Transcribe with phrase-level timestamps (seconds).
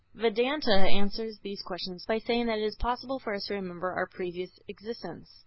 [0.15, 4.07] Vedanta answers these questions by saying that it is possible for us to remember our
[4.07, 5.39] previous existences.